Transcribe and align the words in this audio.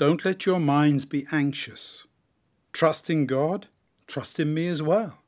Don't 0.00 0.24
let 0.24 0.46
your 0.46 0.58
minds 0.58 1.04
be 1.04 1.26
anxious. 1.30 2.06
Trust 2.72 3.10
in 3.10 3.26
God, 3.26 3.66
trust 4.06 4.40
in 4.40 4.54
me 4.54 4.66
as 4.66 4.82
well. 4.82 5.18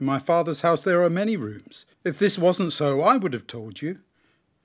In 0.00 0.06
my 0.06 0.18
Father's 0.18 0.62
house 0.62 0.82
there 0.82 1.02
are 1.02 1.10
many 1.10 1.36
rooms. 1.36 1.84
If 2.02 2.18
this 2.18 2.38
wasn't 2.38 2.72
so, 2.72 3.02
I 3.02 3.18
would 3.18 3.34
have 3.34 3.46
told 3.46 3.82
you. 3.82 3.98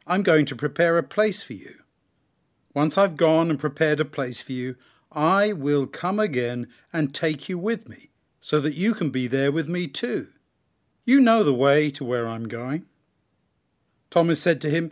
I'm 0.08 0.24
going 0.24 0.46
to 0.46 0.56
prepare 0.56 0.98
a 0.98 1.04
place 1.04 1.44
for 1.44 1.52
you. 1.52 1.80
Once 2.74 2.98
I've 2.98 3.18
gone 3.18 3.50
and 3.50 3.60
prepared 3.60 4.00
a 4.00 4.06
place 4.06 4.40
for 4.40 4.54
you, 4.54 4.78
I 5.12 5.52
will 5.52 5.88
come 5.88 6.18
again 6.18 6.68
and 6.94 7.14
take 7.14 7.50
you 7.50 7.58
with 7.58 7.90
me, 7.90 8.12
so 8.40 8.62
that 8.62 8.76
you 8.76 8.94
can 8.94 9.10
be 9.10 9.28
there 9.28 9.52
with 9.52 9.68
me 9.68 9.90
too. 9.90 10.30
You 11.04 11.20
know 11.20 11.44
the 11.44 11.54
way 11.54 11.92
to 11.92 12.06
where 12.06 12.30
I'm 12.30 12.48
going. 12.48 12.86
Thomas 14.10 14.42
said 14.42 14.62
to 14.62 14.70
him, 14.70 14.90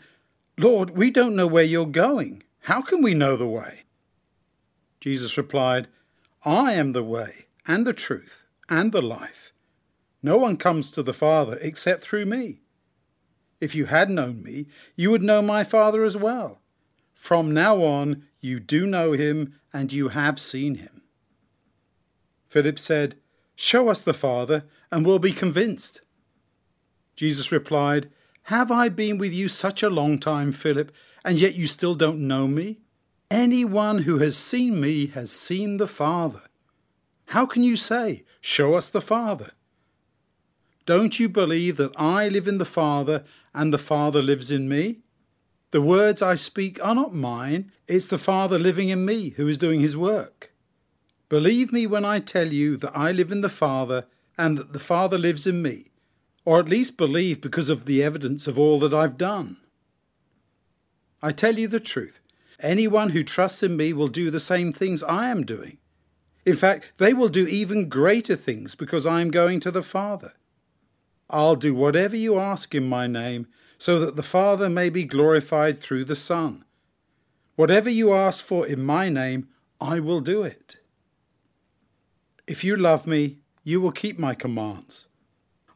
Lord, 0.58 0.90
we 0.90 1.10
don't 1.10 1.38
know 1.38 1.48
where 1.48 1.64
you're 1.64 1.86
going. 1.86 2.44
How 2.64 2.82
can 2.82 3.02
we 3.02 3.14
know 3.14 3.38
the 3.38 3.48
way? 3.48 3.86
Jesus 5.00 5.38
replied, 5.38 5.88
I 6.44 6.74
am 6.74 6.92
the 6.92 7.04
way 7.04 7.46
and 7.68 7.86
the 7.86 7.94
truth 7.94 8.44
and 8.70 8.92
the 8.92 9.02
life. 9.02 9.54
No 10.22 10.38
one 10.38 10.58
comes 10.58 10.92
to 10.92 11.04
the 11.04 11.14
Father 11.14 11.58
except 11.62 12.02
through 12.04 12.26
me. 12.26 12.62
If 13.62 13.76
you 13.76 13.86
had 13.86 14.10
known 14.10 14.44
me, 14.44 14.68
you 14.96 15.12
would 15.12 15.24
know 15.24 15.42
my 15.42 15.64
Father 15.64 16.04
as 16.04 16.18
well. 16.18 16.62
From 17.14 17.54
now 17.54 17.84
on, 17.84 18.24
you 18.40 18.60
do 18.60 18.86
know 18.86 19.12
him 19.12 19.60
and 19.74 19.92
you 19.92 20.10
have 20.10 20.40
seen 20.40 20.76
him. 20.76 21.02
Philip 22.48 22.80
said, 22.80 23.16
Show 23.56 23.90
us 23.90 24.02
the 24.02 24.14
Father, 24.14 24.64
and 24.90 25.06
we'll 25.06 25.20
be 25.20 25.34
convinced. 25.34 26.02
Jesus 27.16 27.52
replied, 27.52 28.10
Have 28.44 28.72
I 28.72 28.88
been 28.88 29.18
with 29.18 29.34
you 29.34 29.50
such 29.50 29.84
a 29.84 29.90
long 29.90 30.18
time, 30.18 30.54
Philip, 30.54 30.92
and 31.26 31.38
yet 31.38 31.56
you 31.56 31.68
still 31.68 31.94
don't 31.94 32.26
know 32.26 32.48
me? 32.48 32.80
Anyone 33.32 34.00
who 34.00 34.18
has 34.18 34.36
seen 34.36 34.82
me 34.82 35.06
has 35.08 35.32
seen 35.32 35.78
the 35.78 35.88
Father. 35.88 36.42
How 37.28 37.46
can 37.46 37.62
you 37.62 37.76
say, 37.76 38.24
Show 38.42 38.74
us 38.74 38.90
the 38.90 39.02
Father? 39.02 39.52
Don't 40.88 41.20
you 41.20 41.30
believe 41.30 41.78
that 41.78 41.92
I 41.96 42.28
live 42.28 42.48
in 42.48 42.58
the 42.58 42.66
Father 42.66 43.24
and 43.54 43.72
the 43.72 43.78
Father 43.78 44.24
lives 44.24 44.50
in 44.50 44.68
me? 44.68 45.02
The 45.70 45.82
words 45.82 46.24
I 46.24 46.34
speak 46.34 46.84
are 46.84 46.96
not 46.96 47.14
mine, 47.14 47.72
it's 47.88 48.08
the 48.08 48.18
Father 48.18 48.58
living 48.58 48.90
in 48.90 49.06
me 49.06 49.30
who 49.32 49.48
is 49.48 49.60
doing 49.60 49.80
his 49.80 49.96
work. 49.96 50.52
Believe 51.28 51.72
me 51.72 51.86
when 51.86 52.04
I 52.04 52.20
tell 52.20 52.52
you 52.52 52.78
that 52.78 52.98
I 52.98 53.12
live 53.12 53.32
in 53.32 53.42
the 53.42 53.50
Father 53.50 54.08
and 54.40 54.58
that 54.58 54.74
the 54.74 54.80
Father 54.80 55.20
lives 55.20 55.46
in 55.46 55.62
me, 55.62 55.92
or 56.46 56.60
at 56.60 56.70
least 56.70 56.98
believe 56.98 57.42
because 57.42 57.70
of 57.70 57.86
the 57.86 58.02
evidence 58.02 58.48
of 58.48 58.58
all 58.58 58.80
that 58.80 58.94
I've 58.96 59.20
done. 59.20 59.58
I 61.22 61.32
tell 61.32 61.60
you 61.60 61.68
the 61.68 61.80
truth. 61.80 62.22
Anyone 62.60 63.12
who 63.12 63.24
trusts 63.24 63.64
in 63.64 63.78
me 63.78 63.94
will 63.94 64.08
do 64.08 64.30
the 64.30 64.40
same 64.40 64.74
things 64.74 65.02
I 65.04 65.30
am 65.30 65.46
doing. 65.46 65.78
In 66.46 66.56
fact, 66.56 66.92
they 66.98 67.14
will 67.14 67.30
do 67.30 67.48
even 67.48 67.90
greater 67.90 68.36
things 68.36 68.76
because 68.76 69.08
I 69.08 69.22
am 69.22 69.32
going 69.32 69.60
to 69.62 69.72
the 69.72 69.82
Father. 69.82 70.34
I'll 71.30 71.56
do 71.56 71.74
whatever 71.74 72.16
you 72.16 72.40
ask 72.40 72.74
in 72.74 72.90
my 72.90 73.08
name, 73.08 73.48
so 73.78 74.00
that 74.00 74.16
the 74.16 74.24
Father 74.24 74.70
may 74.70 74.90
be 74.90 75.06
glorified 75.06 75.80
through 75.80 76.06
the 76.06 76.16
Son. 76.16 76.66
Whatever 77.56 77.90
you 77.90 78.14
ask 78.14 78.44
for 78.44 78.66
in 78.66 78.84
my 78.84 79.10
name, 79.10 79.48
I 79.80 80.00
will 80.00 80.20
do 80.20 80.44
it. 80.44 80.78
If 82.48 82.64
you 82.64 82.76
love 82.76 83.06
me, 83.06 83.38
you 83.64 83.80
will 83.80 83.92
keep 83.92 84.18
my 84.18 84.34
commands. 84.34 85.08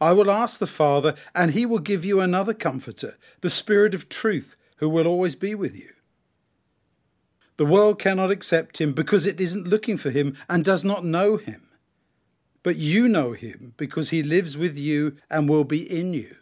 I 0.02 0.12
will 0.12 0.32
ask 0.32 0.60
the 0.60 0.68
Father, 0.68 1.16
and 1.34 1.52
he 1.52 1.66
will 1.66 1.80
give 1.80 2.04
you 2.04 2.20
another 2.20 2.54
Comforter, 2.54 3.18
the 3.42 3.50
Spirit 3.50 3.94
of 3.94 4.10
truth, 4.10 4.58
who 4.78 4.90
will 4.90 5.08
always 5.08 5.36
be 5.36 5.56
with 5.56 5.78
you. 5.78 5.92
The 7.58 7.66
world 7.66 8.00
cannot 8.00 8.32
accept 8.32 8.80
him 8.82 8.94
because 8.94 9.26
it 9.26 9.40
isn't 9.40 9.68
looking 9.68 9.98
for 9.98 10.10
him 10.10 10.36
and 10.50 10.66
does 10.66 10.84
not 10.84 11.06
know 11.06 11.38
him. 11.38 11.70
But 12.64 12.78
you 12.78 13.08
know 13.08 13.34
him 13.34 13.74
because 13.78 14.10
he 14.10 14.24
lives 14.24 14.58
with 14.58 14.78
you 14.78 15.18
and 15.30 15.48
will 15.48 15.66
be 15.66 15.82
in 15.82 16.14
you. 16.14 16.36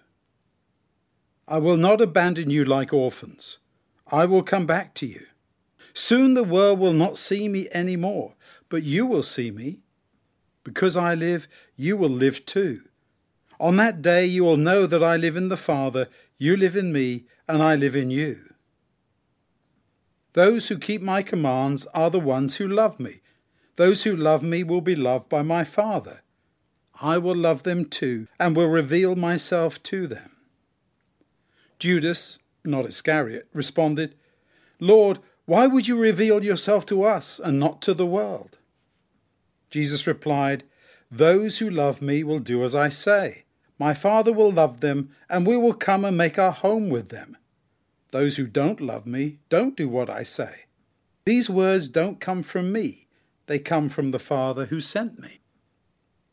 I 1.47 1.58
will 1.58 1.78
not 1.78 2.00
abandon 2.00 2.50
you 2.50 2.63
like 2.63 2.94
orphans. 2.94 3.58
I 4.09 4.25
will 4.25 4.44
come 4.44 4.66
back 4.66 4.94
to 4.96 5.06
you. 5.06 5.25
Soon 5.94 6.34
the 6.34 6.44
world 6.44 6.80
will 6.80 6.94
not 6.94 7.18
see 7.18 7.50
me 7.50 7.68
any 7.72 7.97
more, 7.97 8.36
but 8.69 8.84
you 8.84 9.06
will 9.06 9.24
see 9.24 9.52
me. 9.52 9.80
Because 10.63 10.96
I 10.96 11.16
live, 11.16 11.47
you 11.75 11.97
will 11.97 12.09
live 12.09 12.46
too. 12.46 12.84
On 13.59 13.75
that 13.78 14.02
day 14.02 14.25
you 14.25 14.44
will 14.44 14.57
know 14.57 14.86
that 14.86 15.03
I 15.03 15.18
live 15.18 15.36
in 15.36 15.50
the 15.50 15.57
Father, 15.57 16.07
you 16.38 16.56
live 16.56 16.75
in 16.75 16.94
me, 16.94 17.25
and 17.47 17.62
I 17.62 17.75
live 17.75 17.96
in 17.96 18.12
you. 18.12 18.50
Those 20.34 20.69
who 20.69 20.78
keep 20.78 21.02
my 21.02 21.24
commands 21.24 21.86
are 21.94 22.09
the 22.09 22.19
ones 22.19 22.56
who 22.56 22.68
love 22.68 23.00
me. 23.00 23.22
Those 23.75 24.03
who 24.03 24.16
love 24.16 24.44
me 24.44 24.64
will 24.64 24.81
be 24.81 24.96
loved 24.96 25.28
by 25.30 25.42
my 25.42 25.64
Father. 25.64 26.22
I 27.02 27.18
will 27.18 27.36
love 27.36 27.64
them 27.64 27.86
too, 27.86 28.28
and 28.40 28.56
will 28.56 28.68
reveal 28.68 29.16
myself 29.16 29.81
to 29.84 30.08
them. 30.08 30.31
Judas, 31.80 32.38
not 32.64 32.86
Iscariot, 32.86 33.47
responded, 33.53 34.16
Lord, 34.80 35.19
why 35.46 35.68
would 35.68 35.88
you 35.88 35.97
reveal 35.97 36.44
yourself 36.44 36.86
to 36.88 37.03
us 37.03 37.40
and 37.40 37.59
not 37.59 37.81
to 37.81 37.94
the 37.94 38.06
world? 38.06 38.58
Jesus 39.69 40.06
replied, 40.06 40.63
Those 41.09 41.58
who 41.58 41.69
love 41.69 42.02
me 42.02 42.24
will 42.24 42.40
do 42.40 42.63
as 42.63 42.75
I 42.75 42.90
say. 42.90 43.46
My 43.80 43.94
Father 43.94 44.31
will 44.31 44.52
love 44.52 44.80
them, 44.80 45.09
and 45.30 45.48
we 45.48 45.58
will 45.58 45.74
come 45.74 46.06
and 46.06 46.16
make 46.16 46.38
our 46.38 46.52
home 46.52 46.90
with 46.90 47.09
them. 47.09 47.36
Those 48.12 48.36
who 48.36 48.46
don't 48.46 48.82
love 48.82 49.06
me 49.06 49.40
don't 49.50 49.76
do 49.76 49.90
what 49.90 50.10
I 50.10 50.24
say. 50.24 50.66
These 51.26 51.50
words 51.50 51.90
don't 51.90 52.20
come 52.20 52.44
from 52.44 52.72
me, 52.72 53.08
they 53.48 53.60
come 53.60 53.90
from 53.90 54.12
the 54.12 54.20
Father 54.20 54.66
who 54.66 54.82
sent 54.82 55.20
me. 55.20 55.40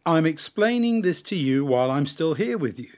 I'm 0.04 0.26
explaining 0.26 1.02
this 1.02 1.22
to 1.22 1.36
you 1.36 1.64
while 1.64 1.90
I'm 1.90 2.06
still 2.06 2.34
here 2.34 2.58
with 2.58 2.78
you. 2.78 2.92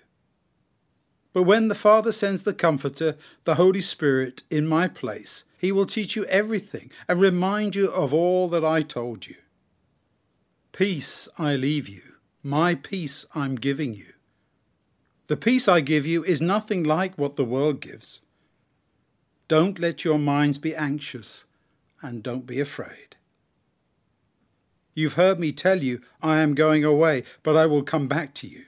But 1.32 1.42
when 1.42 1.68
the 1.68 1.74
Father 1.74 2.12
sends 2.12 2.42
the 2.42 2.54
Comforter, 2.54 3.16
the 3.44 3.54
Holy 3.56 3.80
Spirit, 3.80 4.42
in 4.50 4.66
my 4.66 4.88
place, 4.88 5.44
he 5.58 5.70
will 5.72 5.86
teach 5.86 6.16
you 6.16 6.24
everything 6.26 6.90
and 7.06 7.20
remind 7.20 7.76
you 7.76 7.90
of 7.90 8.14
all 8.14 8.48
that 8.48 8.64
I 8.64 8.82
told 8.82 9.26
you. 9.26 9.36
Peace 10.72 11.28
I 11.38 11.56
leave 11.56 11.88
you, 11.88 12.02
my 12.42 12.74
peace 12.74 13.26
I'm 13.34 13.56
giving 13.56 13.94
you. 13.94 14.12
The 15.26 15.36
peace 15.36 15.68
I 15.68 15.80
give 15.80 16.06
you 16.06 16.24
is 16.24 16.40
nothing 16.40 16.82
like 16.82 17.18
what 17.18 17.36
the 17.36 17.44
world 17.44 17.80
gives. 17.80 18.22
Don't 19.50 19.80
let 19.80 20.04
your 20.04 20.16
minds 20.16 20.58
be 20.58 20.76
anxious, 20.76 21.44
and 22.02 22.22
don't 22.22 22.46
be 22.46 22.60
afraid. 22.60 23.16
You've 24.94 25.14
heard 25.14 25.40
me 25.40 25.50
tell 25.50 25.82
you 25.82 26.02
I 26.22 26.38
am 26.38 26.54
going 26.54 26.84
away, 26.84 27.24
but 27.42 27.56
I 27.56 27.66
will 27.66 27.82
come 27.82 28.06
back 28.06 28.32
to 28.34 28.46
you. 28.46 28.66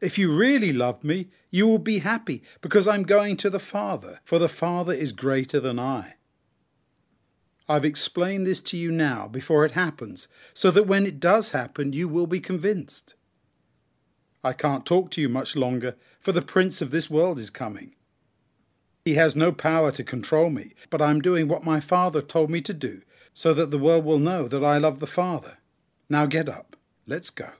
If 0.00 0.18
you 0.18 0.32
really 0.32 0.72
love 0.72 1.02
me, 1.02 1.30
you 1.50 1.66
will 1.66 1.80
be 1.80 1.98
happy, 1.98 2.44
because 2.60 2.86
I'm 2.86 3.02
going 3.02 3.36
to 3.38 3.50
the 3.50 3.58
Father, 3.58 4.20
for 4.22 4.38
the 4.38 4.48
Father 4.48 4.92
is 4.92 5.10
greater 5.10 5.58
than 5.58 5.80
I. 5.80 6.14
I've 7.68 7.84
explained 7.84 8.46
this 8.46 8.60
to 8.60 8.76
you 8.76 8.92
now 8.92 9.26
before 9.26 9.64
it 9.64 9.72
happens, 9.72 10.28
so 10.54 10.70
that 10.70 10.86
when 10.86 11.06
it 11.06 11.18
does 11.18 11.50
happen, 11.50 11.92
you 11.92 12.06
will 12.06 12.28
be 12.28 12.38
convinced. 12.38 13.16
I 14.44 14.52
can't 14.52 14.86
talk 14.86 15.10
to 15.10 15.20
you 15.20 15.28
much 15.28 15.56
longer, 15.56 15.96
for 16.20 16.30
the 16.30 16.40
Prince 16.40 16.80
of 16.80 16.92
this 16.92 17.10
world 17.10 17.40
is 17.40 17.50
coming. 17.50 17.95
He 19.06 19.14
has 19.14 19.36
no 19.36 19.52
power 19.52 19.92
to 19.92 20.02
control 20.02 20.50
me, 20.50 20.74
but 20.90 21.00
I 21.00 21.10
am 21.10 21.20
doing 21.20 21.46
what 21.46 21.62
my 21.62 21.78
Father 21.78 22.20
told 22.20 22.50
me 22.50 22.60
to 22.62 22.74
do, 22.74 23.02
so 23.32 23.54
that 23.54 23.70
the 23.70 23.78
world 23.78 24.04
will 24.04 24.18
know 24.18 24.48
that 24.48 24.64
I 24.64 24.78
love 24.78 24.98
the 24.98 25.06
Father. 25.06 25.58
Now 26.10 26.26
get 26.26 26.48
up. 26.48 26.74
Let's 27.06 27.30
go. 27.30 27.50